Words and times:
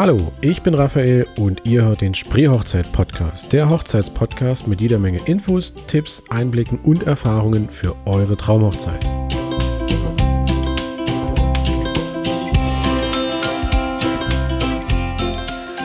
Hallo, 0.00 0.32
ich 0.40 0.62
bin 0.62 0.72
Raphael 0.72 1.26
und 1.36 1.66
ihr 1.66 1.82
hört 1.82 2.00
den 2.00 2.14
Spreehochzeit 2.14 2.90
Podcast, 2.90 3.52
der 3.52 3.68
Hochzeitspodcast 3.68 4.66
mit 4.66 4.80
jeder 4.80 4.98
Menge 4.98 5.20
Infos, 5.26 5.74
Tipps, 5.88 6.22
Einblicken 6.30 6.78
und 6.78 7.02
Erfahrungen 7.02 7.68
für 7.68 7.94
eure 8.06 8.34
Traumhochzeit. 8.34 9.04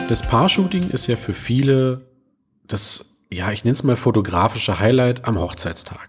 Das 0.08 0.22
Paar-Shooting 0.22 0.88
ist 0.88 1.08
ja 1.08 1.16
für 1.16 1.34
viele 1.34 2.06
das, 2.66 3.18
ja, 3.30 3.52
ich 3.52 3.64
nenne 3.64 3.74
es 3.74 3.82
mal 3.82 3.96
fotografische 3.96 4.80
Highlight 4.80 5.28
am 5.28 5.38
Hochzeitstag. 5.38 6.08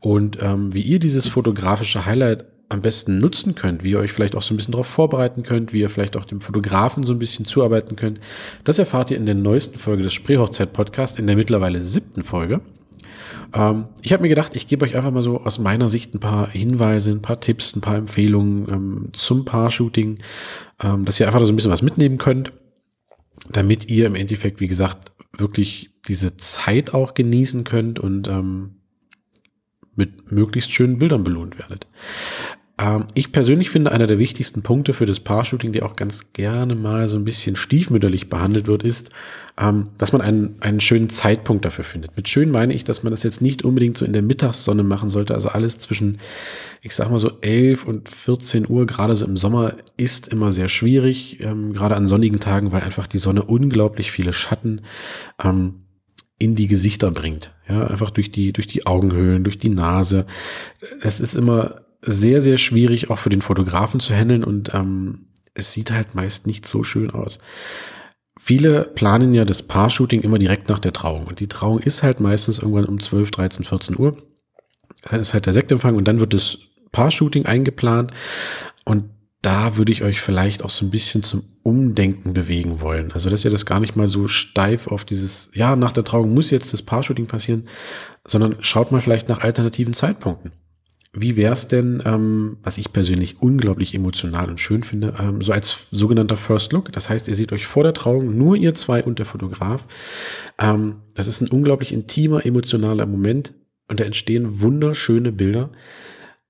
Und 0.00 0.38
ähm, 0.40 0.72
wie 0.72 0.80
ihr 0.80 1.00
dieses 1.00 1.28
fotografische 1.28 2.06
Highlight 2.06 2.46
am 2.72 2.80
besten 2.80 3.18
nutzen 3.18 3.54
könnt, 3.54 3.84
wie 3.84 3.90
ihr 3.90 3.98
euch 3.98 4.12
vielleicht 4.12 4.34
auch 4.34 4.42
so 4.42 4.54
ein 4.54 4.56
bisschen 4.56 4.72
darauf 4.72 4.86
vorbereiten 4.86 5.42
könnt, 5.42 5.72
wie 5.72 5.80
ihr 5.80 5.90
vielleicht 5.90 6.16
auch 6.16 6.24
dem 6.24 6.40
Fotografen 6.40 7.02
so 7.04 7.12
ein 7.12 7.18
bisschen 7.18 7.44
zuarbeiten 7.44 7.96
könnt, 7.96 8.20
das 8.64 8.78
erfahrt 8.78 9.10
ihr 9.10 9.16
in 9.16 9.26
der 9.26 9.34
neuesten 9.34 9.78
Folge 9.78 10.02
des 10.02 10.14
Spreehochzeit-Podcasts, 10.14 11.18
in 11.18 11.26
der 11.26 11.36
mittlerweile 11.36 11.82
siebten 11.82 12.22
Folge. 12.22 12.60
Ähm, 13.54 13.86
ich 14.00 14.12
habe 14.12 14.22
mir 14.22 14.30
gedacht, 14.30 14.56
ich 14.56 14.66
gebe 14.66 14.84
euch 14.84 14.96
einfach 14.96 15.10
mal 15.10 15.22
so 15.22 15.40
aus 15.40 15.58
meiner 15.58 15.88
Sicht 15.88 16.14
ein 16.14 16.20
paar 16.20 16.48
Hinweise, 16.48 17.10
ein 17.10 17.22
paar 17.22 17.40
Tipps, 17.40 17.76
ein 17.76 17.82
paar 17.82 17.96
Empfehlungen 17.96 18.68
ähm, 18.68 19.08
zum 19.12 19.44
Paar-Shooting, 19.44 20.18
ähm, 20.82 21.04
dass 21.04 21.20
ihr 21.20 21.26
einfach 21.26 21.44
so 21.44 21.52
ein 21.52 21.56
bisschen 21.56 21.70
was 21.70 21.82
mitnehmen 21.82 22.16
könnt, 22.16 22.52
damit 23.50 23.90
ihr 23.90 24.06
im 24.06 24.14
Endeffekt, 24.14 24.60
wie 24.60 24.68
gesagt, 24.68 25.12
wirklich 25.36 25.90
diese 26.08 26.36
Zeit 26.36 26.94
auch 26.94 27.14
genießen 27.14 27.64
könnt 27.64 27.98
und 27.98 28.28
ähm, 28.28 28.76
mit 29.94 30.32
möglichst 30.32 30.72
schönen 30.72 30.98
Bildern 30.98 31.24
belohnt 31.24 31.58
werdet. 31.58 31.86
Ähm, 32.78 33.06
ich 33.14 33.32
persönlich 33.32 33.70
finde, 33.70 33.92
einer 33.92 34.06
der 34.06 34.18
wichtigsten 34.18 34.62
Punkte 34.62 34.94
für 34.94 35.06
das 35.06 35.20
Paar-Shooting, 35.20 35.72
der 35.72 35.84
auch 35.84 35.96
ganz 35.96 36.32
gerne 36.32 36.74
mal 36.74 37.08
so 37.08 37.16
ein 37.16 37.24
bisschen 37.24 37.56
stiefmütterlich 37.56 38.28
behandelt 38.28 38.66
wird, 38.66 38.82
ist, 38.82 39.10
ähm, 39.60 39.90
dass 39.98 40.12
man 40.12 40.22
einen, 40.22 40.56
einen 40.60 40.80
schönen 40.80 41.10
Zeitpunkt 41.10 41.64
dafür 41.64 41.84
findet. 41.84 42.16
Mit 42.16 42.28
schön 42.28 42.50
meine 42.50 42.72
ich, 42.72 42.84
dass 42.84 43.02
man 43.02 43.10
das 43.10 43.22
jetzt 43.22 43.42
nicht 43.42 43.64
unbedingt 43.64 43.98
so 43.98 44.04
in 44.04 44.14
der 44.14 44.22
Mittagssonne 44.22 44.82
machen 44.82 45.10
sollte. 45.10 45.34
Also 45.34 45.50
alles 45.50 45.78
zwischen, 45.78 46.18
ich 46.80 46.94
sag 46.94 47.10
mal 47.10 47.18
so 47.18 47.32
11 47.40 47.84
und 47.84 48.08
14 48.08 48.68
Uhr, 48.68 48.86
gerade 48.86 49.14
so 49.14 49.26
im 49.26 49.36
Sommer, 49.36 49.74
ist 49.98 50.28
immer 50.28 50.50
sehr 50.50 50.68
schwierig, 50.68 51.40
ähm, 51.40 51.74
gerade 51.74 51.96
an 51.96 52.08
sonnigen 52.08 52.40
Tagen, 52.40 52.72
weil 52.72 52.82
einfach 52.82 53.06
die 53.06 53.18
Sonne 53.18 53.42
unglaublich 53.42 54.10
viele 54.10 54.32
Schatten 54.32 54.82
in 56.38 56.54
die 56.54 56.66
Gesichter 56.66 57.10
bringt. 57.10 57.54
Ja, 57.68 57.86
einfach 57.86 58.10
durch 58.10 58.30
die, 58.30 58.52
durch 58.52 58.66
die 58.66 58.86
Augenhöhlen, 58.86 59.44
durch 59.44 59.58
die 59.58 59.70
Nase. 59.70 60.26
Es 61.00 61.20
ist 61.20 61.34
immer 61.34 61.82
sehr, 62.02 62.40
sehr 62.40 62.58
schwierig, 62.58 63.10
auch 63.10 63.18
für 63.18 63.30
den 63.30 63.42
Fotografen 63.42 64.00
zu 64.00 64.14
handeln 64.14 64.44
und 64.44 64.74
ähm, 64.74 65.26
es 65.54 65.72
sieht 65.72 65.90
halt 65.90 66.14
meist 66.14 66.46
nicht 66.46 66.66
so 66.66 66.82
schön 66.82 67.10
aus. 67.10 67.38
Viele 68.38 68.84
planen 68.84 69.34
ja 69.34 69.44
das 69.44 69.62
Paar-Shooting 69.62 70.22
immer 70.22 70.38
direkt 70.38 70.68
nach 70.68 70.78
der 70.78 70.92
Trauung 70.92 71.26
und 71.26 71.40
die 71.40 71.48
Trauung 71.48 71.78
ist 71.78 72.02
halt 72.02 72.20
meistens 72.20 72.58
irgendwann 72.58 72.86
um 72.86 72.98
12, 73.00 73.30
13, 73.30 73.64
14 73.64 73.98
Uhr. 73.98 74.16
Dann 75.02 75.20
ist 75.20 75.34
halt 75.34 75.46
der 75.46 75.52
Sektempfang 75.52 75.94
und 75.94 76.06
dann 76.08 76.20
wird 76.20 76.34
das 76.34 76.58
Paar-Shooting 76.90 77.46
eingeplant 77.46 78.12
und 78.84 79.10
da 79.42 79.76
würde 79.76 79.90
ich 79.90 80.02
euch 80.02 80.20
vielleicht 80.20 80.62
auch 80.62 80.70
so 80.70 80.86
ein 80.86 80.90
bisschen 80.90 81.24
zum 81.24 81.42
Umdenken 81.64 82.32
bewegen 82.32 82.80
wollen. 82.80 83.10
Also, 83.12 83.28
dass 83.28 83.44
ihr 83.44 83.50
das 83.50 83.66
gar 83.66 83.80
nicht 83.80 83.96
mal 83.96 84.06
so 84.06 84.28
steif 84.28 84.86
auf 84.86 85.04
dieses, 85.04 85.50
ja, 85.52 85.74
nach 85.74 85.92
der 85.92 86.04
Trauung 86.04 86.32
muss 86.32 86.50
jetzt 86.50 86.72
das 86.72 86.82
Paar-Shooting 86.82 87.26
passieren, 87.26 87.68
sondern 88.24 88.56
schaut 88.60 88.92
mal 88.92 89.00
vielleicht 89.00 89.28
nach 89.28 89.40
alternativen 89.40 89.94
Zeitpunkten. 89.94 90.52
Wie 91.14 91.36
wär's 91.36 91.68
denn, 91.68 92.02
ähm, 92.06 92.56
was 92.62 92.78
ich 92.78 92.92
persönlich 92.92 93.42
unglaublich 93.42 93.94
emotional 93.94 94.48
und 94.48 94.60
schön 94.60 94.82
finde, 94.82 95.14
ähm, 95.20 95.42
so 95.42 95.52
als 95.52 95.88
sogenannter 95.90 96.38
First 96.38 96.72
Look. 96.72 96.90
Das 96.92 97.10
heißt, 97.10 97.28
ihr 97.28 97.34
seht 97.34 97.52
euch 97.52 97.66
vor 97.66 97.82
der 97.82 97.92
Trauung, 97.92 98.38
nur 98.38 98.56
ihr 98.56 98.72
zwei 98.72 99.04
und 99.04 99.18
der 99.18 99.26
Fotograf. 99.26 99.86
Ähm, 100.58 101.02
das 101.12 101.26
ist 101.26 101.42
ein 101.42 101.48
unglaublich 101.48 101.92
intimer, 101.92 102.46
emotionaler 102.46 103.04
Moment 103.04 103.52
und 103.88 104.00
da 104.00 104.04
entstehen 104.04 104.62
wunderschöne 104.62 105.32
Bilder. 105.32 105.70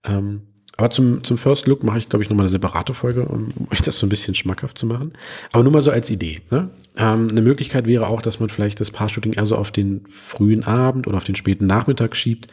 Ähm, 0.05 0.43
aber 0.77 0.91
zum, 0.91 1.25
zum 1.25 1.39
First 1.39 1.67
Look 1.67 1.83
mache 1.83 1.99
ich, 1.99 2.09
glaube 2.09 2.23
ich, 2.23 2.31
nochmal 2.31 2.45
eine 2.45 2.51
separate 2.51 2.95
Folge, 2.95 3.27
um 3.27 3.49
euch 3.71 3.83
das 3.83 3.99
so 3.99 4.07
ein 4.07 4.11
bisschen 4.11 4.37
schmackhaft 4.37 4.79
zu 4.79 4.87
machen. 4.87 5.13
Aber 5.51 5.65
nur 5.65 5.73
mal 5.73 5.83
so 5.83 5.91
als 5.91 6.09
Idee. 6.09 6.41
Ne? 6.51 6.71
Ähm, 6.97 7.29
eine 7.31 7.43
Möglichkeit 7.43 7.87
wäre 7.87 8.07
auch, 8.07 8.23
dass 8.23 8.39
man 8.39 8.49
vielleicht 8.49 8.81
das 8.81 8.93
Paar-Shooting 8.93 9.33
eher 9.33 9.47
so 9.47 9.57
auf 9.57 9.73
den 9.73 10.07
frühen 10.07 10.63
Abend 10.63 11.09
oder 11.09 11.17
auf 11.17 11.25
den 11.25 11.35
späten 11.35 11.67
Nachmittag 11.67 12.15
schiebt. 12.15 12.47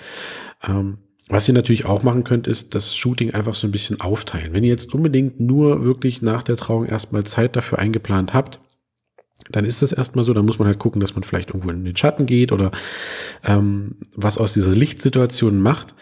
Ähm, 0.67 0.97
was 1.29 1.47
ihr 1.47 1.53
natürlich 1.53 1.85
auch 1.85 2.01
machen 2.01 2.23
könnt, 2.23 2.47
ist 2.47 2.73
das 2.73 2.95
Shooting 2.95 3.35
einfach 3.35 3.53
so 3.53 3.67
ein 3.67 3.71
bisschen 3.71 4.01
aufteilen. 4.01 4.51
Wenn 4.51 4.63
ihr 4.63 4.71
jetzt 4.71 4.93
unbedingt 4.93 5.39
nur 5.39 5.85
wirklich 5.85 6.23
nach 6.23 6.41
der 6.41 6.57
Trauung 6.57 6.85
erstmal 6.85 7.23
Zeit 7.23 7.55
dafür 7.55 7.77
eingeplant 7.77 8.33
habt, 8.33 8.59
dann 9.51 9.63
ist 9.63 9.83
das 9.83 9.93
erstmal 9.93 10.25
so, 10.25 10.33
dann 10.33 10.45
muss 10.45 10.59
man 10.59 10.67
halt 10.67 10.79
gucken, 10.79 10.99
dass 10.99 11.15
man 11.15 11.23
vielleicht 11.23 11.49
irgendwo 11.49 11.69
in 11.69 11.85
den 11.85 11.95
Schatten 11.95 12.25
geht 12.25 12.51
oder 12.51 12.71
ähm, 13.43 13.97
was 14.15 14.39
aus 14.39 14.53
dieser 14.53 14.71
Lichtsituation 14.71 15.59
macht. 15.61 15.93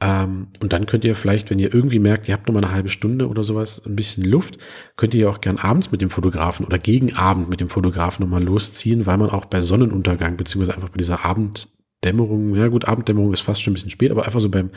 Ähm, 0.00 0.48
und 0.60 0.72
dann 0.74 0.86
könnt 0.86 1.04
ihr 1.04 1.16
vielleicht, 1.16 1.50
wenn 1.50 1.58
ihr 1.58 1.74
irgendwie 1.74 1.98
merkt, 1.98 2.28
ihr 2.28 2.34
habt 2.34 2.46
noch 2.46 2.54
mal 2.54 2.62
eine 2.62 2.72
halbe 2.72 2.90
Stunde 2.90 3.28
oder 3.28 3.42
sowas, 3.42 3.82
ein 3.84 3.96
bisschen 3.96 4.24
Luft, 4.24 4.58
könnt 4.96 5.14
ihr 5.14 5.28
auch 5.28 5.40
gern 5.40 5.56
abends 5.56 5.90
mit 5.90 6.02
dem 6.02 6.10
Fotografen 6.10 6.66
oder 6.66 6.78
gegen 6.78 7.16
Abend 7.16 7.48
mit 7.48 7.60
dem 7.60 7.70
Fotografen 7.70 8.24
nochmal 8.24 8.44
losziehen, 8.44 9.06
weil 9.06 9.16
man 9.16 9.30
auch 9.30 9.46
bei 9.46 9.60
Sonnenuntergang, 9.60 10.36
beziehungsweise 10.36 10.74
einfach 10.74 10.90
bei 10.90 10.98
dieser 10.98 11.24
Abend, 11.24 11.68
Dämmerung, 12.04 12.54
ja 12.54 12.68
gut, 12.68 12.86
Abenddämmerung 12.86 13.32
ist 13.32 13.40
fast 13.40 13.62
schon 13.62 13.72
ein 13.72 13.74
bisschen 13.74 13.90
spät, 13.90 14.10
aber 14.10 14.24
einfach 14.24 14.40
so 14.40 14.48
beim, 14.48 14.70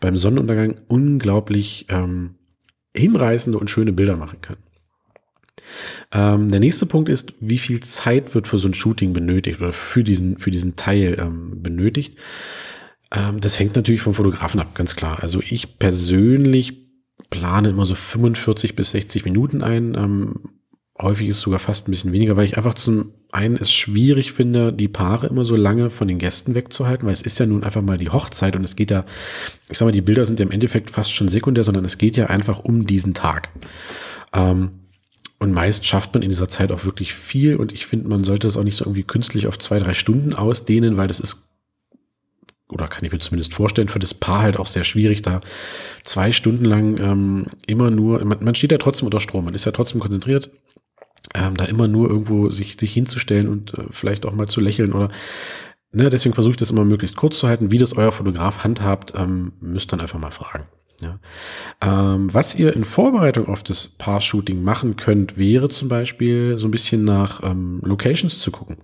beim 0.00 0.16
Sonnenuntergang 0.16 0.76
unglaublich 0.88 1.86
ähm, 1.88 2.36
hinreißende 2.94 3.58
und 3.58 3.68
schöne 3.70 3.92
Bilder 3.92 4.16
machen 4.16 4.40
kann. 4.40 4.56
Ähm, 6.12 6.50
der 6.50 6.60
nächste 6.60 6.86
Punkt 6.86 7.08
ist, 7.08 7.34
wie 7.40 7.58
viel 7.58 7.80
Zeit 7.80 8.34
wird 8.34 8.46
für 8.46 8.58
so 8.58 8.68
ein 8.68 8.74
Shooting 8.74 9.12
benötigt 9.12 9.60
oder 9.60 9.72
für 9.72 10.04
diesen, 10.04 10.38
für 10.38 10.50
diesen 10.50 10.76
Teil 10.76 11.16
ähm, 11.18 11.62
benötigt. 11.62 12.18
Ähm, 13.12 13.40
das 13.40 13.58
hängt 13.58 13.76
natürlich 13.76 14.02
vom 14.02 14.14
Fotografen 14.14 14.60
ab, 14.60 14.74
ganz 14.74 14.94
klar. 14.94 15.22
Also 15.22 15.40
ich 15.40 15.78
persönlich 15.78 16.82
plane 17.30 17.70
immer 17.70 17.86
so 17.86 17.94
45 17.94 18.76
bis 18.76 18.90
60 18.90 19.24
Minuten 19.24 19.62
ein. 19.62 19.96
Häufig 21.02 21.28
ist 21.28 21.36
es 21.36 21.42
sogar 21.42 21.58
fast 21.58 21.88
ein 21.88 21.90
bisschen 21.90 22.12
weniger, 22.12 22.36
weil 22.36 22.44
ich 22.44 22.56
einfach 22.56 22.74
zum 22.74 23.12
einen 23.32 23.56
es 23.56 23.72
schwierig 23.72 24.32
finde, 24.32 24.72
die 24.72 24.88
Paare 24.88 25.26
immer 25.26 25.44
so 25.44 25.56
lange 25.56 25.90
von 25.90 26.06
den 26.06 26.18
Gästen 26.18 26.54
wegzuhalten, 26.54 27.06
weil 27.06 27.12
es 27.12 27.22
ist 27.22 27.38
ja 27.40 27.46
nun 27.46 27.64
einfach 27.64 27.82
mal 27.82 27.98
die 27.98 28.10
Hochzeit 28.10 28.56
und 28.56 28.62
es 28.62 28.76
geht 28.76 28.90
ja, 28.90 29.04
ich 29.70 29.78
sag 29.78 29.86
mal, 29.86 29.92
die 29.92 30.02
Bilder 30.02 30.26
sind 30.26 30.38
ja 30.38 30.46
im 30.46 30.52
Endeffekt 30.52 30.90
fast 30.90 31.12
schon 31.12 31.28
sekundär, 31.28 31.64
sondern 31.64 31.84
es 31.84 31.98
geht 31.98 32.16
ja 32.16 32.26
einfach 32.26 32.60
um 32.60 32.86
diesen 32.86 33.14
Tag. 33.14 33.48
Ähm, 34.32 34.70
und 35.38 35.52
meist 35.52 35.86
schafft 35.86 36.14
man 36.14 36.22
in 36.22 36.28
dieser 36.28 36.46
Zeit 36.46 36.70
auch 36.70 36.84
wirklich 36.84 37.14
viel 37.14 37.56
und 37.56 37.72
ich 37.72 37.86
finde, 37.86 38.08
man 38.08 38.22
sollte 38.22 38.46
das 38.46 38.56
auch 38.56 38.62
nicht 38.62 38.76
so 38.76 38.84
irgendwie 38.84 39.02
künstlich 39.02 39.48
auf 39.48 39.58
zwei, 39.58 39.80
drei 39.80 39.94
Stunden 39.94 40.34
ausdehnen, 40.34 40.96
weil 40.96 41.08
das 41.08 41.18
ist 41.18 41.48
oder 42.68 42.88
kann 42.88 43.04
ich 43.04 43.12
mir 43.12 43.18
zumindest 43.18 43.54
vorstellen, 43.54 43.88
für 43.88 43.98
das 43.98 44.14
Paar 44.14 44.40
halt 44.40 44.56
auch 44.56 44.66
sehr 44.66 44.84
schwierig, 44.84 45.22
da 45.22 45.40
zwei 46.04 46.32
Stunden 46.32 46.64
lang 46.64 46.98
ähm, 46.98 47.46
immer 47.66 47.90
nur, 47.90 48.24
man, 48.24 48.42
man 48.42 48.54
steht 48.54 48.72
ja 48.72 48.78
trotzdem 48.78 49.06
unter 49.06 49.20
Strom, 49.20 49.44
man 49.44 49.54
ist 49.54 49.66
ja 49.66 49.72
trotzdem 49.72 50.00
konzentriert, 50.00 50.50
ähm, 51.34 51.56
da 51.56 51.64
immer 51.64 51.88
nur 51.88 52.08
irgendwo 52.08 52.50
sich, 52.50 52.76
sich 52.78 52.92
hinzustellen 52.92 53.48
und 53.48 53.74
äh, 53.74 53.84
vielleicht 53.90 54.26
auch 54.26 54.34
mal 54.34 54.48
zu 54.48 54.60
lächeln 54.60 54.92
oder 54.92 55.10
ne, 55.92 56.10
deswegen 56.10 56.34
versuche 56.34 56.52
ich 56.52 56.58
das 56.58 56.70
immer 56.70 56.84
möglichst 56.84 57.16
kurz 57.16 57.38
zu 57.38 57.48
halten. 57.48 57.70
Wie 57.70 57.78
das 57.78 57.96
euer 57.96 58.12
Fotograf 58.12 58.64
handhabt, 58.64 59.12
ähm, 59.16 59.52
müsst 59.60 59.92
dann 59.92 60.00
einfach 60.00 60.18
mal 60.18 60.30
fragen. 60.30 60.66
Ja. 61.00 61.18
Ähm, 61.80 62.32
was 62.32 62.54
ihr 62.54 62.74
in 62.74 62.84
Vorbereitung 62.84 63.48
auf 63.48 63.62
das 63.62 63.88
Paar-Shooting 63.88 64.62
machen 64.62 64.96
könnt, 64.96 65.36
wäre 65.36 65.68
zum 65.68 65.88
Beispiel 65.88 66.56
so 66.56 66.68
ein 66.68 66.70
bisschen 66.70 67.04
nach 67.04 67.42
ähm, 67.42 67.80
Locations 67.82 68.38
zu 68.38 68.50
gucken. 68.50 68.78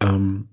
Ähm, 0.00 0.48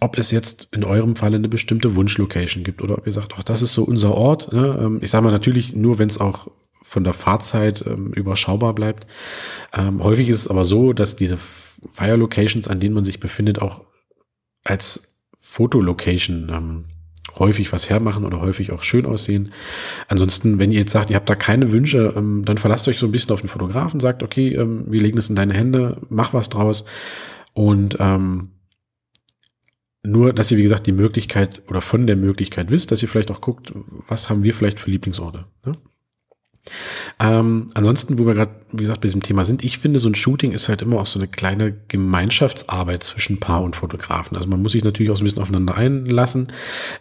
ob 0.00 0.18
es 0.18 0.30
jetzt 0.30 0.68
in 0.72 0.82
eurem 0.82 1.14
Falle 1.14 1.36
eine 1.36 1.48
bestimmte 1.48 1.94
Wunschlocation 1.94 2.64
gibt 2.64 2.82
oder 2.82 2.98
ob 2.98 3.06
ihr 3.06 3.12
sagt, 3.12 3.34
ach, 3.36 3.42
das 3.44 3.62
ist 3.62 3.74
so 3.74 3.84
unser 3.84 4.12
Ort. 4.14 4.52
Ne? 4.52 4.78
Ähm, 4.80 4.98
ich 5.00 5.10
sage 5.10 5.24
mal 5.24 5.30
natürlich 5.30 5.76
nur, 5.76 5.98
wenn 5.98 6.08
es 6.08 6.18
auch 6.18 6.48
von 6.82 7.04
der 7.04 7.14
Fahrzeit 7.14 7.84
ähm, 7.86 8.12
überschaubar 8.12 8.74
bleibt. 8.74 9.06
Ähm, 9.72 10.02
häufig 10.02 10.28
ist 10.28 10.38
es 10.38 10.48
aber 10.48 10.64
so, 10.64 10.92
dass 10.92 11.16
diese 11.16 11.36
Fire 11.36 12.16
Locations, 12.16 12.68
an 12.68 12.80
denen 12.80 12.94
man 12.94 13.04
sich 13.04 13.20
befindet, 13.20 13.60
auch 13.60 13.84
als 14.64 15.18
Fotolocation 15.40 16.50
ähm, 16.52 16.84
häufig 17.38 17.72
was 17.72 17.88
hermachen 17.88 18.24
oder 18.24 18.40
häufig 18.40 18.72
auch 18.72 18.82
schön 18.82 19.06
aussehen. 19.06 19.52
Ansonsten, 20.08 20.58
wenn 20.58 20.72
ihr 20.72 20.80
jetzt 20.80 20.92
sagt, 20.92 21.10
ihr 21.10 21.16
habt 21.16 21.30
da 21.30 21.34
keine 21.34 21.72
Wünsche, 21.72 22.14
ähm, 22.16 22.44
dann 22.44 22.58
verlasst 22.58 22.88
euch 22.88 22.98
so 22.98 23.06
ein 23.06 23.12
bisschen 23.12 23.32
auf 23.32 23.40
den 23.40 23.48
Fotografen, 23.48 24.00
sagt, 24.00 24.22
okay, 24.22 24.54
ähm, 24.54 24.84
wir 24.88 25.00
legen 25.00 25.18
es 25.18 25.28
in 25.28 25.36
deine 25.36 25.54
Hände, 25.54 26.00
mach 26.08 26.34
was 26.34 26.48
draus 26.48 26.84
und 27.54 27.96
ähm, 28.00 28.50
nur, 30.04 30.32
dass 30.32 30.50
ihr, 30.50 30.58
wie 30.58 30.62
gesagt, 30.62 30.86
die 30.86 30.92
Möglichkeit 30.92 31.62
oder 31.68 31.80
von 31.80 32.06
der 32.06 32.16
Möglichkeit 32.16 32.70
wisst, 32.70 32.90
dass 32.90 33.02
ihr 33.02 33.08
vielleicht 33.08 33.30
auch 33.30 33.40
guckt, 33.40 33.72
was 34.08 34.28
haben 34.28 34.42
wir 34.42 34.52
vielleicht 34.52 34.80
für 34.80 34.90
Lieblingsorte. 34.90 35.46
Ne? 35.64 35.72
Ähm, 37.18 37.68
ansonsten, 37.74 38.18
wo 38.18 38.26
wir 38.26 38.34
gerade, 38.34 38.52
wie 38.70 38.82
gesagt, 38.82 39.00
bei 39.00 39.08
diesem 39.08 39.22
Thema 39.22 39.44
sind, 39.44 39.64
ich 39.64 39.78
finde, 39.78 39.98
so 39.98 40.08
ein 40.08 40.14
Shooting 40.14 40.52
ist 40.52 40.68
halt 40.68 40.82
immer 40.82 41.00
auch 41.00 41.06
so 41.06 41.18
eine 41.18 41.28
kleine 41.28 41.74
Gemeinschaftsarbeit 41.88 43.02
zwischen 43.02 43.40
Paar 43.40 43.62
und 43.62 43.76
Fotografen. 43.76 44.36
Also 44.36 44.48
man 44.48 44.62
muss 44.62 44.72
sich 44.72 44.84
natürlich 44.84 45.10
auch 45.10 45.16
so 45.16 45.22
ein 45.22 45.24
bisschen 45.24 45.42
aufeinander 45.42 45.74
einlassen. 45.74 46.48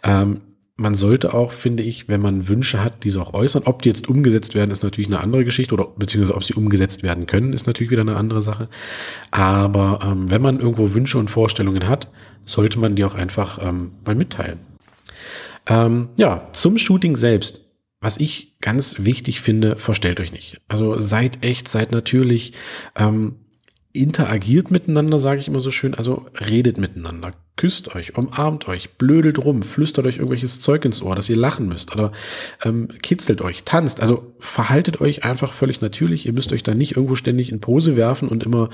Ähm, 0.04 0.42
man 0.78 0.96
sollte 0.96 1.36
auch, 1.36 1.52
finde 1.52 1.84
ich, 1.84 2.08
wenn 2.08 2.22
man 2.22 2.48
Wünsche 2.48 2.84
hat, 2.84 3.04
diese 3.04 3.22
auch 3.22 3.36
äußern. 3.36 3.63
Ob 3.66 3.84
die 3.84 3.90
jetzt 3.90 4.10
umgesetzt 4.10 4.56
werden, 4.56 4.72
ist 4.72 4.81
natürlich 4.81 5.10
eine 5.10 5.19
andere 5.19 5.46
Geschichte 5.46 5.75
oder 5.75 5.86
beziehungsweise 5.96 6.36
ob 6.36 6.44
sie 6.44 6.56
umgesetzt 6.56 7.04
werden 7.04 7.28
können, 7.28 7.54
ist 7.54 7.68
natürlich 7.68 7.92
wieder 7.92 8.02
eine 8.02 8.16
andere 8.16 8.42
Sache. 8.42 8.68
Aber 9.30 10.00
ähm, 10.04 10.31
wenn 10.31 10.42
man 10.42 10.60
irgendwo 10.60 10.94
Wünsche 10.94 11.19
und 11.19 11.30
Vorstellungen 11.30 11.88
hat, 11.88 12.10
sollte 12.46 12.80
man 12.80 12.96
die 12.96 13.06
auch 13.06 13.13
einfach 13.13 13.60
ähm, 13.62 13.92
mal 14.06 14.16
mitteilen. 14.16 14.60
Ähm, 15.68 16.10
ja, 16.18 16.50
zum 16.54 16.80
Shooting 16.80 17.16
selbst. 17.16 17.70
Was 18.01 18.18
ich 18.18 18.59
ganz 18.59 19.06
wichtig 19.06 19.42
finde, 19.42 19.77
verstellt 19.77 20.19
euch 20.19 20.31
nicht. 20.31 20.59
Also 20.68 21.00
seid 21.00 21.45
echt, 21.45 21.68
seid 21.68 21.92
natürlich. 21.92 22.53
Ähm, 22.95 23.36
interagiert 23.94 24.71
miteinander, 24.71 25.19
sage 25.19 25.39
ich 25.42 25.48
immer 25.48 25.59
so 25.59 25.71
schön, 25.71 25.94
also 25.94 26.25
redet 26.50 26.77
miteinander, 26.77 27.33
küsst 27.57 27.94
euch, 27.94 28.18
umarmt 28.18 28.68
euch, 28.68 28.92
blödelt 28.92 29.38
rum, 29.38 29.63
flüstert 29.63 30.06
euch 30.06 30.15
irgendwelches 30.18 30.62
Zeug 30.62 30.86
ins 30.86 31.01
Ohr, 31.01 31.15
dass 31.15 31.30
ihr 31.30 31.36
lachen 31.36 31.68
müsst 31.68 31.92
oder 31.92 32.12
ähm, 32.63 32.88
kitzelt 33.01 33.42
euch, 33.42 33.63
tanzt, 33.63 34.00
also 34.00 34.33
verhaltet 34.39 35.01
euch 35.01 35.24
einfach 35.24 35.51
völlig 35.51 35.81
natürlich, 35.81 36.25
ihr 36.25 36.33
müsst 36.33 36.53
euch 36.53 36.63
da 36.63 36.74
nicht 36.74 36.95
irgendwo 36.95 37.15
ständig 37.15 37.51
in 37.51 37.59
Pose 37.59 37.98
werfen 37.98 38.30
und 38.30 38.44
immer 38.44 38.69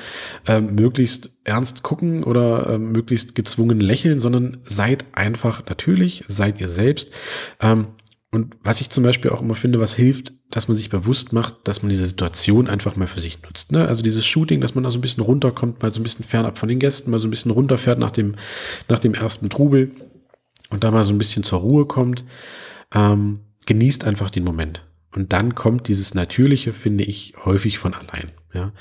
ähm, 0.46 0.76
möglichst 0.76 1.32
ernst 1.44 1.84
gucken 1.84 2.24
oder 2.24 2.70
ähm, 2.70 2.92
möglichst 2.92 3.34
gezwungen 3.34 3.80
lächeln, 3.80 4.22
sondern 4.22 4.58
seid 4.64 5.06
einfach 5.14 5.66
natürlich, 5.68 6.24
seid 6.28 6.62
ihr 6.62 6.68
selbst. 6.68 7.12
Ähm, 7.60 7.88
und 8.38 8.56
was 8.64 8.82
ich 8.82 8.92
zum 8.92 9.04
Beispiel 9.04 9.32
auch 9.32 9.42
immer 9.42 9.56
finde, 9.56 9.80
was 9.80 9.96
hilft, 9.96 10.32
dass 10.52 10.68
man 10.68 10.78
sich 10.78 10.92
bewusst 10.92 11.34
macht, 11.34 11.68
dass 11.68 11.82
man 11.82 11.90
diese 11.90 12.06
Situation 12.06 12.68
einfach 12.68 12.96
mal 12.96 13.08
für 13.08 13.20
sich 13.20 13.42
nutzt. 13.42 13.72
Ne? 13.72 13.88
Also 13.88 14.04
dieses 14.04 14.28
Shooting, 14.28 14.62
dass 14.62 14.76
man 14.76 14.84
da 14.84 14.92
so 14.92 15.00
ein 15.00 15.02
bisschen 15.02 15.24
runterkommt, 15.24 15.82
mal 15.82 15.92
so 15.92 16.00
ein 16.00 16.04
bisschen 16.04 16.24
fernab 16.24 16.60
von 16.60 16.70
den 16.70 16.78
Gästen, 16.78 17.10
mal 17.10 17.18
so 17.18 17.28
ein 17.28 17.32
bisschen 17.32 17.50
runterfährt 17.50 17.98
nach 17.98 18.12
dem, 18.12 18.36
nach 18.90 19.00
dem 19.00 19.16
ersten 19.16 19.50
Trubel 19.50 19.92
und 20.70 20.84
da 20.84 20.92
mal 20.92 21.04
so 21.04 21.14
ein 21.14 21.18
bisschen 21.18 21.42
zur 21.42 21.62
Ruhe 21.62 21.88
kommt. 21.88 22.26
Ähm, 22.94 23.40
genießt 23.66 24.06
einfach 24.06 24.30
den 24.30 24.44
Moment. 24.44 24.86
Und 25.16 25.34
dann 25.34 25.56
kommt 25.56 25.88
dieses 25.88 26.14
Natürliche, 26.14 26.74
finde 26.74 27.06
ich, 27.06 27.34
häufig 27.44 27.80
von 27.80 27.96
allein. 27.96 28.32
Ja. 28.54 28.72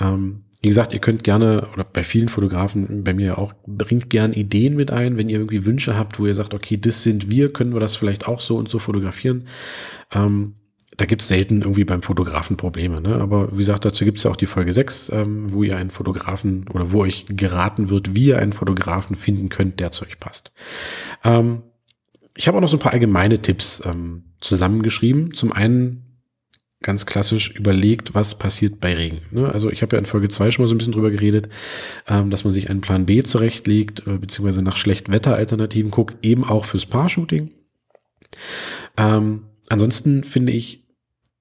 Ähm, 0.00 0.45
wie 0.62 0.68
gesagt, 0.68 0.92
ihr 0.92 1.00
könnt 1.00 1.22
gerne, 1.22 1.68
oder 1.74 1.84
bei 1.84 2.02
vielen 2.02 2.28
Fotografen, 2.28 3.04
bei 3.04 3.14
mir 3.14 3.38
auch, 3.38 3.52
bringt 3.66 4.10
gern 4.10 4.32
Ideen 4.32 4.74
mit 4.74 4.90
ein, 4.90 5.16
wenn 5.16 5.28
ihr 5.28 5.38
irgendwie 5.38 5.64
Wünsche 5.64 5.96
habt, 5.96 6.18
wo 6.18 6.26
ihr 6.26 6.34
sagt, 6.34 6.54
okay, 6.54 6.76
das 6.76 7.02
sind 7.02 7.30
wir, 7.30 7.52
können 7.52 7.74
wir 7.74 7.80
das 7.80 7.96
vielleicht 7.96 8.26
auch 8.26 8.40
so 8.40 8.56
und 8.56 8.68
so 8.68 8.78
fotografieren. 8.78 9.46
Ähm, 10.14 10.54
da 10.96 11.04
gibt's 11.04 11.28
selten 11.28 11.60
irgendwie 11.60 11.84
beim 11.84 12.02
Fotografen 12.02 12.56
Probleme. 12.56 13.00
Ne? 13.00 13.16
Aber 13.16 13.52
wie 13.52 13.58
gesagt, 13.58 13.84
dazu 13.84 14.04
gibt's 14.04 14.22
ja 14.22 14.30
auch 14.30 14.36
die 14.36 14.46
Folge 14.46 14.72
6, 14.72 15.10
ähm, 15.10 15.52
wo 15.52 15.62
ihr 15.62 15.76
einen 15.76 15.90
Fotografen 15.90 16.66
oder 16.72 16.90
wo 16.90 17.02
euch 17.02 17.26
geraten 17.28 17.90
wird, 17.90 18.14
wie 18.14 18.28
ihr 18.28 18.38
einen 18.38 18.54
Fotografen 18.54 19.14
finden 19.14 19.50
könnt, 19.50 19.78
der 19.78 19.90
zu 19.90 20.06
euch 20.06 20.18
passt. 20.18 20.52
Ähm, 21.22 21.62
ich 22.34 22.48
habe 22.48 22.56
auch 22.56 22.62
noch 22.62 22.68
so 22.68 22.76
ein 22.76 22.80
paar 22.80 22.92
allgemeine 22.92 23.40
Tipps 23.40 23.82
ähm, 23.84 24.24
zusammengeschrieben. 24.40 25.34
Zum 25.34 25.52
einen 25.52 26.05
ganz 26.86 27.04
klassisch 27.04 27.50
überlegt, 27.50 28.14
was 28.14 28.38
passiert 28.38 28.80
bei 28.80 28.94
Regen. 28.94 29.22
Ne? 29.32 29.52
Also 29.52 29.70
ich 29.70 29.82
habe 29.82 29.96
ja 29.96 29.98
in 29.98 30.06
Folge 30.06 30.28
2 30.28 30.52
schon 30.52 30.62
mal 30.62 30.68
so 30.68 30.74
ein 30.74 30.78
bisschen 30.78 30.92
drüber 30.92 31.10
geredet, 31.10 31.48
ähm, 32.06 32.30
dass 32.30 32.44
man 32.44 32.52
sich 32.52 32.70
einen 32.70 32.80
Plan 32.80 33.06
B 33.06 33.24
zurechtlegt, 33.24 34.06
äh, 34.06 34.18
beziehungsweise 34.18 34.62
nach 34.62 34.76
Schlechtwetteralternativen 34.76 35.90
guckt, 35.90 36.24
eben 36.24 36.44
auch 36.44 36.64
fürs 36.64 36.86
Paar-Shooting. 36.86 37.50
Ähm, 38.96 39.42
ansonsten 39.68 40.22
finde 40.22 40.52
ich, 40.52 40.84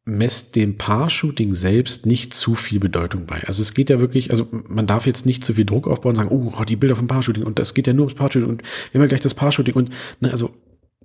messt 0.03 0.55
dem 0.55 0.77
Paar-Shooting 0.77 1.53
selbst 1.53 2.07
nicht 2.07 2.33
zu 2.33 2.55
viel 2.55 2.79
Bedeutung 2.79 3.27
bei. 3.27 3.43
Also 3.45 3.61
es 3.61 3.75
geht 3.75 3.91
ja 3.91 3.99
wirklich, 3.99 4.31
also 4.31 4.47
man 4.51 4.87
darf 4.87 5.05
jetzt 5.05 5.27
nicht 5.27 5.45
zu 5.45 5.53
viel 5.53 5.65
Druck 5.65 5.87
aufbauen 5.87 6.11
und 6.11 6.15
sagen, 6.15 6.29
oh, 6.29 6.63
die 6.63 6.75
Bilder 6.75 6.95
vom 6.95 7.07
Paar-Shooting 7.07 7.43
und 7.43 7.59
das 7.59 7.75
geht 7.75 7.85
ja 7.85 7.93
nur 7.93 8.05
ums 8.05 8.17
Paar-Shooting 8.17 8.49
und 8.49 8.63
wir 8.63 8.99
haben 8.99 9.03
ja 9.03 9.07
gleich 9.07 9.21
das 9.21 9.35
Paar-Shooting 9.35 9.75
und 9.75 9.89
ne, 10.21 10.31
also 10.31 10.51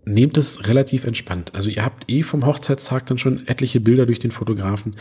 nehmt 0.05 0.37
es 0.37 0.67
relativ 0.67 1.05
entspannt. 1.05 1.55
Also 1.55 1.69
ihr 1.69 1.85
habt 1.85 2.11
eh 2.11 2.23
vom 2.23 2.47
Hochzeitstag 2.47 3.07
dann 3.07 3.19
schon 3.19 3.47
etliche 3.47 3.81
Bilder 3.81 4.07
durch 4.07 4.19
den 4.19 4.31
Fotografen. 4.31 4.97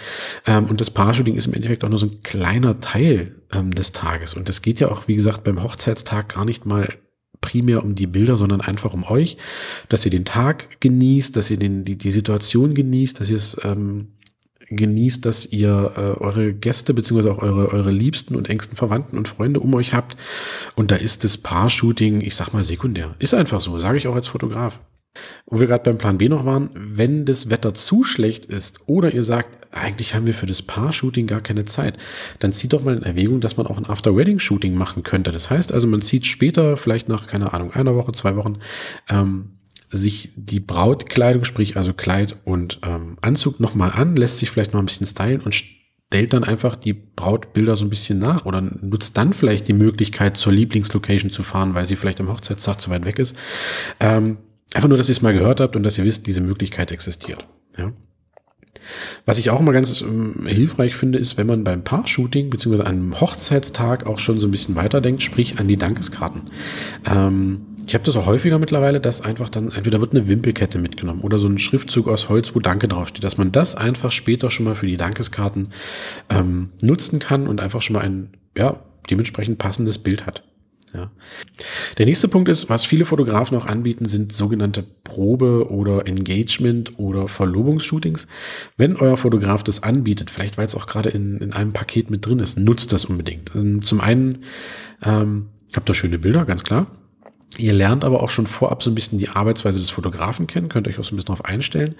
Ähm, 0.45 0.65
und 0.65 0.81
das 0.81 0.91
Paar-Shooting 0.91 1.35
ist 1.35 1.47
im 1.47 1.53
Endeffekt 1.53 1.83
auch 1.83 1.89
nur 1.89 1.99
so 1.99 2.07
ein 2.07 2.21
kleiner 2.23 2.79
Teil 2.79 3.35
ähm, 3.53 3.71
des 3.71 3.91
Tages. 3.91 4.33
Und 4.33 4.49
das 4.49 4.61
geht 4.61 4.79
ja 4.79 4.89
auch, 4.89 5.07
wie 5.07 5.15
gesagt, 5.15 5.43
beim 5.43 5.63
Hochzeitstag 5.63 6.35
gar 6.35 6.45
nicht 6.45 6.65
mal 6.65 6.89
primär 7.41 7.83
um 7.83 7.95
die 7.95 8.07
Bilder, 8.07 8.35
sondern 8.35 8.61
einfach 8.61 8.93
um 8.93 9.03
euch, 9.03 9.37
dass 9.87 10.03
ihr 10.05 10.11
den 10.11 10.25
Tag 10.25 10.81
genießt, 10.81 11.35
dass 11.35 11.49
ihr 11.49 11.57
den, 11.57 11.85
die, 11.85 11.97
die 11.97 12.11
Situation 12.11 12.73
genießt, 12.73 13.19
dass 13.19 13.29
ihr 13.29 13.37
es 13.37 13.57
ähm, 13.63 14.09
genießt, 14.69 15.25
dass 15.25 15.45
ihr 15.45 15.93
äh, 15.95 16.21
eure 16.21 16.53
Gäste 16.53 16.93
beziehungsweise 16.93 17.31
auch 17.31 17.39
eure, 17.39 17.69
eure 17.69 17.91
liebsten 17.91 18.35
und 18.35 18.49
engsten 18.49 18.75
Verwandten 18.75 19.17
und 19.17 19.27
Freunde 19.27 19.59
um 19.59 19.73
euch 19.73 19.93
habt. 19.93 20.15
Und 20.75 20.91
da 20.91 20.95
ist 20.95 21.23
das 21.23 21.37
Paar-Shooting, 21.37 22.21
ich 22.21 22.35
sag 22.35 22.53
mal, 22.53 22.63
sekundär. 22.63 23.15
Ist 23.19 23.33
einfach 23.33 23.61
so, 23.61 23.79
sage 23.79 23.97
ich 23.97 24.07
auch 24.07 24.15
als 24.15 24.27
Fotograf. 24.27 24.79
Wo 25.45 25.59
wir 25.59 25.67
gerade 25.67 25.83
beim 25.83 25.97
Plan 25.97 26.17
B 26.17 26.29
noch 26.29 26.45
waren, 26.45 26.69
wenn 26.73 27.25
das 27.25 27.49
Wetter 27.49 27.73
zu 27.73 28.03
schlecht 28.03 28.45
ist 28.45 28.81
oder 28.87 29.13
ihr 29.13 29.23
sagt, 29.23 29.73
eigentlich 29.73 30.15
haben 30.15 30.27
wir 30.27 30.33
für 30.33 30.45
das 30.45 30.61
Paar-Shooting 30.61 31.27
gar 31.27 31.41
keine 31.41 31.65
Zeit, 31.65 31.97
dann 32.39 32.51
zieht 32.51 32.73
doch 32.73 32.83
mal 32.83 32.95
in 32.95 33.03
Erwägung, 33.03 33.41
dass 33.41 33.57
man 33.57 33.67
auch 33.67 33.77
ein 33.77 33.85
After-Wedding-Shooting 33.85 34.73
machen 34.73 35.03
könnte. 35.03 35.31
Das 35.31 35.49
heißt 35.49 35.71
also, 35.71 35.87
man 35.87 36.01
zieht 36.01 36.25
später, 36.25 36.77
vielleicht 36.77 37.09
nach, 37.09 37.27
keine 37.27 37.53
Ahnung, 37.53 37.71
einer 37.73 37.95
Woche, 37.95 38.11
zwei 38.11 38.35
Wochen, 38.35 38.59
ähm, 39.09 39.59
sich 39.89 40.31
die 40.35 40.59
Brautkleidung, 40.59 41.43
sprich 41.43 41.75
also 41.75 41.93
Kleid 41.93 42.35
und 42.45 42.79
ähm, 42.83 43.17
Anzug 43.21 43.59
nochmal 43.59 43.91
an, 43.91 44.15
lässt 44.15 44.37
sich 44.37 44.51
vielleicht 44.51 44.73
noch 44.73 44.79
ein 44.79 44.85
bisschen 44.85 45.07
stylen 45.07 45.41
und 45.41 45.55
stellt 45.55 46.33
dann 46.33 46.43
einfach 46.43 46.75
die 46.75 46.93
Brautbilder 46.93 47.75
so 47.75 47.85
ein 47.85 47.89
bisschen 47.89 48.19
nach 48.19 48.45
oder 48.45 48.61
nutzt 48.61 49.17
dann 49.17 49.33
vielleicht 49.33 49.67
die 49.67 49.73
Möglichkeit, 49.73 50.37
zur 50.37 50.53
Lieblingslocation 50.53 51.31
zu 51.31 51.43
fahren, 51.43 51.73
weil 51.73 51.85
sie 51.85 51.95
vielleicht 51.95 52.19
am 52.19 52.29
Hochzeitstag 52.29 52.81
zu 52.81 52.89
weit 52.91 53.05
weg 53.05 53.19
ist. 53.19 53.35
Ähm, 53.99 54.37
einfach 54.73 54.89
nur, 54.89 54.97
dass 54.97 55.09
ihr 55.09 55.13
es 55.13 55.21
mal 55.21 55.33
gehört 55.33 55.59
habt 55.59 55.75
und 55.75 55.83
dass 55.83 55.97
ihr 55.97 56.05
wisst, 56.05 56.27
diese 56.27 56.41
Möglichkeit 56.41 56.91
existiert. 56.91 57.47
Ja. 57.77 57.91
Was 59.25 59.37
ich 59.37 59.49
auch 59.49 59.59
immer 59.59 59.71
ganz 59.71 60.01
ähm, 60.01 60.45
hilfreich 60.45 60.95
finde, 60.95 61.19
ist, 61.19 61.37
wenn 61.37 61.47
man 61.47 61.63
beim 61.63 61.83
Paar-Shooting 61.83 62.49
beziehungsweise 62.49 62.87
einem 62.87 63.19
Hochzeitstag 63.19 64.07
auch 64.07 64.19
schon 64.19 64.39
so 64.39 64.47
ein 64.47 64.51
bisschen 64.51 64.75
weiterdenkt, 64.75 65.21
sprich 65.21 65.59
an 65.59 65.67
die 65.67 65.77
Dankeskarten. 65.77 66.43
Ähm, 67.05 67.61
ich 67.85 67.95
habe 67.95 68.03
das 68.03 68.15
auch 68.15 68.27
häufiger 68.27 68.59
mittlerweile, 68.59 68.99
dass 68.99 69.21
einfach 69.21 69.49
dann 69.49 69.71
entweder 69.71 69.99
wird 69.99 70.13
eine 70.13 70.27
Wimpelkette 70.27 70.77
mitgenommen 70.77 71.21
oder 71.21 71.39
so 71.39 71.47
ein 71.47 71.57
Schriftzug 71.57 72.07
aus 72.07 72.29
Holz, 72.29 72.53
wo 72.53 72.59
Danke 72.59 72.87
draufsteht, 72.87 73.23
dass 73.23 73.37
man 73.37 73.51
das 73.51 73.75
einfach 73.75 74.11
später 74.11 74.51
schon 74.51 74.65
mal 74.65 74.75
für 74.75 74.85
die 74.85 74.97
Dankeskarten 74.97 75.69
ähm, 76.29 76.69
nutzen 76.81 77.19
kann 77.19 77.47
und 77.47 77.61
einfach 77.61 77.81
schon 77.81 77.95
mal 77.95 78.01
ein 78.01 78.29
ja 78.55 78.79
dementsprechend 79.09 79.57
passendes 79.57 79.97
Bild 79.97 80.27
hat. 80.27 80.43
Ja. 80.93 81.11
Der 81.97 82.05
nächste 82.05 82.27
Punkt 82.27 82.49
ist, 82.49 82.69
was 82.69 82.85
viele 82.85 83.05
Fotografen 83.05 83.57
auch 83.57 83.65
anbieten, 83.65 84.05
sind 84.05 84.33
sogenannte 84.33 84.83
Probe- 85.03 85.69
oder 85.69 86.07
Engagement- 86.07 86.97
oder 86.97 87.27
Verlobungsshootings. 87.27 88.27
Wenn 88.77 88.95
euer 88.95 89.17
Fotograf 89.17 89.63
das 89.63 89.83
anbietet, 89.83 90.29
vielleicht 90.29 90.57
weil 90.57 90.65
es 90.65 90.75
auch 90.75 90.87
gerade 90.87 91.09
in, 91.09 91.37
in 91.39 91.53
einem 91.53 91.73
Paket 91.73 92.09
mit 92.09 92.25
drin 92.25 92.39
ist, 92.39 92.57
nutzt 92.57 92.91
das 92.93 93.05
unbedingt. 93.05 93.51
Ähm, 93.55 93.81
zum 93.81 94.01
einen 94.01 94.39
ähm, 95.03 95.47
habt 95.75 95.89
ihr 95.89 95.93
schöne 95.93 96.19
Bilder, 96.19 96.45
ganz 96.45 96.63
klar. 96.63 96.87
Ihr 97.57 97.73
lernt 97.73 98.03
aber 98.03 98.21
auch 98.21 98.29
schon 98.29 98.47
vorab 98.47 98.83
so 98.83 98.91
ein 98.91 98.95
bisschen 98.95 99.19
die 99.19 99.29
Arbeitsweise 99.29 99.79
des 99.79 99.89
Fotografen 99.89 100.47
kennen, 100.47 100.69
könnt 100.69 100.87
euch 100.87 100.99
auch 100.99 101.03
so 101.03 101.13
ein 101.13 101.17
bisschen 101.17 101.33
darauf 101.33 101.45
einstellen. 101.45 101.95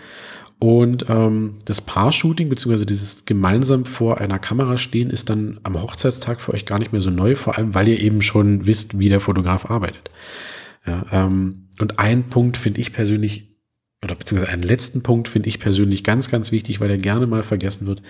Und 0.60 1.06
ähm, 1.08 1.56
das 1.66 1.80
Paar-Shooting, 1.80 2.50
beziehungsweise 2.50 2.86
dieses 2.86 3.24
gemeinsam 3.26 3.86
vor 3.86 4.20
einer 4.20 4.40
Kamera 4.40 4.78
stehen, 4.78 5.10
ist 5.10 5.30
dann 5.30 5.60
am 5.64 5.82
Hochzeitstag 5.82 6.42
für 6.42 6.54
euch 6.54 6.66
gar 6.66 6.80
nicht 6.80 6.92
mehr 6.92 7.02
so 7.02 7.10
neu, 7.10 7.36
vor 7.36 7.58
allem 7.58 7.74
weil 7.74 7.88
ihr 7.88 8.00
eben 8.00 8.22
schon 8.22 8.68
wisst, 8.68 9.00
wie 9.00 9.08
der 9.08 9.22
Fotograf 9.22 9.70
arbeitet. 9.70 10.10
Ja, 10.86 11.06
ähm, 11.12 11.70
und 11.80 11.98
ein 11.98 12.28
Punkt 12.28 12.58
finde 12.58 12.82
ich 12.82 12.92
persönlich, 12.92 13.56
oder 14.04 14.16
beziehungsweise 14.16 14.52
einen 14.52 14.64
letzten 14.64 15.02
Punkt 15.02 15.30
finde 15.30 15.48
ich 15.48 15.60
persönlich 15.60 16.04
ganz, 16.04 16.30
ganz 16.30 16.52
wichtig, 16.52 16.82
weil 16.82 16.90
der 16.90 16.98
gerne 16.98 17.26
mal 17.26 17.44
vergessen 17.44 17.88
wird. 17.88 18.02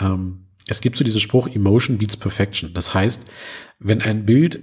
Ähm, 0.00 0.46
es 0.68 0.80
gibt 0.80 0.98
so 0.98 1.04
diesen 1.04 1.20
Spruch, 1.20 1.48
Emotion 1.48 1.98
beats 1.98 2.16
Perfection. 2.16 2.74
Das 2.74 2.94
heißt, 2.94 3.28
wenn 3.80 4.02
ein 4.02 4.24
Bild 4.24 4.62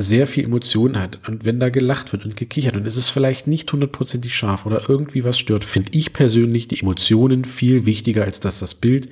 sehr 0.00 0.26
viel 0.26 0.44
Emotion 0.44 0.98
hat 0.98 1.18
und 1.28 1.44
wenn 1.44 1.60
da 1.60 1.68
gelacht 1.68 2.12
wird 2.12 2.24
und 2.24 2.36
gekichert 2.36 2.76
und 2.76 2.86
es 2.86 2.96
ist 2.96 3.10
vielleicht 3.10 3.46
nicht 3.46 3.70
hundertprozentig 3.72 4.34
scharf 4.34 4.64
oder 4.64 4.88
irgendwie 4.88 5.24
was 5.24 5.38
stört, 5.38 5.64
finde 5.64 5.90
ich 5.92 6.12
persönlich 6.12 6.68
die 6.68 6.80
Emotionen 6.80 7.44
viel 7.44 7.84
wichtiger, 7.84 8.24
als 8.24 8.40
dass 8.40 8.60
das 8.60 8.74
Bild 8.74 9.08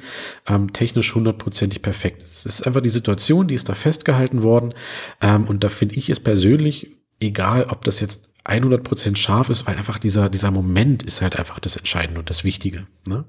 ähm, 0.46 0.72
technisch 0.72 1.14
hundertprozentig 1.14 1.82
perfekt 1.82 2.22
ist. 2.22 2.46
Es 2.46 2.60
ist 2.60 2.66
einfach 2.66 2.80
die 2.80 2.88
Situation, 2.88 3.48
die 3.48 3.54
ist 3.54 3.68
da 3.68 3.74
festgehalten 3.74 4.42
worden 4.42 4.74
ähm, 5.20 5.44
und 5.44 5.64
da 5.64 5.68
finde 5.68 5.96
ich 5.96 6.08
es 6.08 6.20
persönlich 6.20 6.96
egal, 7.20 7.64
ob 7.64 7.84
das 7.84 8.00
jetzt 8.00 8.30
100% 8.44 9.16
scharf 9.16 9.50
ist, 9.50 9.66
weil 9.66 9.76
einfach 9.76 9.98
dieser, 9.98 10.28
dieser 10.28 10.50
Moment 10.50 11.02
ist 11.02 11.20
halt 11.20 11.36
einfach 11.36 11.58
das 11.58 11.76
Entscheidende 11.76 12.20
und 12.20 12.30
das 12.30 12.44
Wichtige. 12.44 12.86
Ne? 13.06 13.24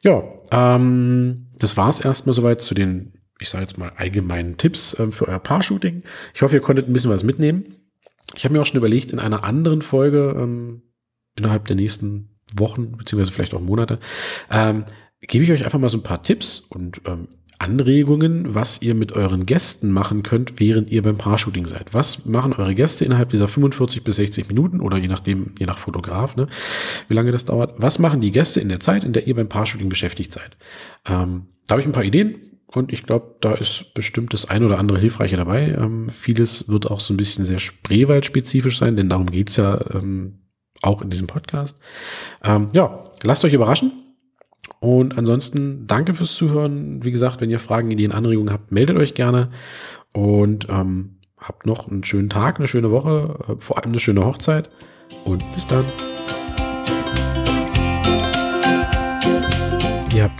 Ja, 0.00 0.22
ähm, 0.52 1.48
das 1.58 1.76
war's 1.76 1.98
erstmal 1.98 2.34
soweit 2.34 2.60
zu 2.60 2.74
den 2.74 3.17
ich 3.40 3.50
sage 3.50 3.64
jetzt 3.64 3.78
mal, 3.78 3.90
allgemeinen 3.96 4.56
Tipps 4.56 4.96
ähm, 4.98 5.12
für 5.12 5.28
euer 5.28 5.38
Paar-Shooting. 5.38 6.02
Ich 6.34 6.42
hoffe, 6.42 6.54
ihr 6.54 6.60
konntet 6.60 6.88
ein 6.88 6.92
bisschen 6.92 7.10
was 7.10 7.24
mitnehmen. 7.24 7.76
Ich 8.34 8.44
habe 8.44 8.54
mir 8.54 8.60
auch 8.60 8.66
schon 8.66 8.78
überlegt, 8.78 9.10
in 9.10 9.18
einer 9.18 9.44
anderen 9.44 9.82
Folge 9.82 10.34
ähm, 10.36 10.82
innerhalb 11.36 11.66
der 11.66 11.76
nächsten 11.76 12.38
Wochen, 12.54 12.92
beziehungsweise 12.92 13.32
vielleicht 13.32 13.54
auch 13.54 13.60
Monate, 13.60 13.98
ähm, 14.50 14.84
gebe 15.20 15.44
ich 15.44 15.52
euch 15.52 15.64
einfach 15.64 15.78
mal 15.78 15.88
so 15.88 15.98
ein 15.98 16.02
paar 16.02 16.22
Tipps 16.22 16.60
und 16.60 17.02
ähm, 17.06 17.28
Anregungen, 17.58 18.54
was 18.54 18.82
ihr 18.82 18.94
mit 18.94 19.12
euren 19.12 19.44
Gästen 19.44 19.90
machen 19.90 20.22
könnt, 20.22 20.60
während 20.60 20.90
ihr 20.90 21.02
beim 21.02 21.18
Paar-Shooting 21.18 21.66
seid. 21.66 21.92
Was 21.92 22.24
machen 22.24 22.52
eure 22.52 22.74
Gäste 22.74 23.04
innerhalb 23.04 23.30
dieser 23.30 23.48
45 23.48 24.04
bis 24.04 24.16
60 24.16 24.46
Minuten 24.46 24.80
oder 24.80 24.96
je 24.96 25.08
nachdem, 25.08 25.54
je 25.58 25.66
nach 25.66 25.78
Fotograf, 25.78 26.36
ne, 26.36 26.46
wie 27.08 27.14
lange 27.14 27.32
das 27.32 27.46
dauert? 27.46 27.74
Was 27.78 27.98
machen 27.98 28.20
die 28.20 28.30
Gäste 28.30 28.60
in 28.60 28.68
der 28.68 28.78
Zeit, 28.78 29.02
in 29.02 29.12
der 29.12 29.26
ihr 29.26 29.34
beim 29.34 29.48
Paar-Shooting 29.48 29.88
beschäftigt 29.88 30.32
seid? 30.32 30.56
Ähm, 31.04 31.46
da 31.66 31.72
habe 31.72 31.80
ich 31.80 31.86
ein 31.86 31.92
paar 31.92 32.04
Ideen 32.04 32.36
und 32.74 32.92
ich 32.92 33.04
glaube, 33.04 33.36
da 33.40 33.54
ist 33.54 33.94
bestimmt 33.94 34.34
das 34.34 34.48
ein 34.48 34.62
oder 34.62 34.78
andere 34.78 34.98
Hilfreiche 34.98 35.36
dabei. 35.36 35.68
Ähm, 35.68 36.10
vieles 36.10 36.68
wird 36.68 36.90
auch 36.90 37.00
so 37.00 37.14
ein 37.14 37.16
bisschen 37.16 37.44
sehr 37.44 37.58
Spreewald-spezifisch 37.58 38.78
sein, 38.78 38.96
denn 38.96 39.08
darum 39.08 39.30
geht's 39.30 39.56
ja 39.56 39.80
ähm, 39.94 40.40
auch 40.82 41.00
in 41.00 41.08
diesem 41.10 41.26
Podcast. 41.26 41.78
Ähm, 42.44 42.68
ja, 42.72 43.10
lasst 43.22 43.44
euch 43.44 43.54
überraschen. 43.54 43.92
Und 44.80 45.16
ansonsten 45.16 45.86
danke 45.86 46.14
fürs 46.14 46.34
Zuhören. 46.34 47.04
Wie 47.04 47.10
gesagt, 47.10 47.40
wenn 47.40 47.50
ihr 47.50 47.58
Fragen, 47.58 47.90
Ideen, 47.90 48.12
Anregungen 48.12 48.52
habt, 48.52 48.70
meldet 48.70 48.96
euch 48.96 49.14
gerne. 49.14 49.50
Und 50.12 50.68
ähm, 50.68 51.18
habt 51.38 51.66
noch 51.66 51.88
einen 51.88 52.04
schönen 52.04 52.28
Tag, 52.28 52.58
eine 52.58 52.68
schöne 52.68 52.90
Woche, 52.90 53.38
äh, 53.48 53.60
vor 53.60 53.78
allem 53.78 53.90
eine 53.90 54.00
schöne 54.00 54.24
Hochzeit. 54.24 54.70
Und 55.24 55.42
bis 55.54 55.66
dann. 55.66 55.84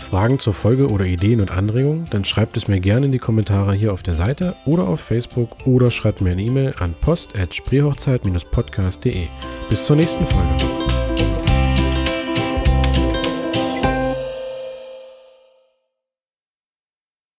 Fragen 0.09 0.39
zur 0.39 0.55
Folge 0.55 0.89
oder 0.89 1.05
Ideen 1.05 1.39
und 1.39 1.51
Anregungen, 1.51 2.07
dann 2.09 2.25
schreibt 2.25 2.57
es 2.57 2.67
mir 2.67 2.79
gerne 2.79 3.05
in 3.05 3.11
die 3.11 3.19
Kommentare 3.19 3.73
hier 3.73 3.93
auf 3.93 4.01
der 4.01 4.15
Seite 4.15 4.55
oder 4.65 4.87
auf 4.87 5.01
Facebook 5.01 5.67
oder 5.67 5.91
schreibt 5.91 6.21
mir 6.21 6.31
eine 6.31 6.41
E-Mail 6.41 6.73
an 6.79 6.95
post@spreehochzeit-podcast.de. 6.99 9.27
Bis 9.69 9.85
zur 9.85 9.97
nächsten 9.97 10.25
Folge. 10.25 10.78